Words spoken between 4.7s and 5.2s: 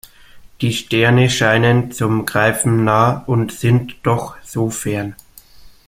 fern.